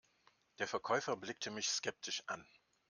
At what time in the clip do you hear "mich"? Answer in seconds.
1.51-1.69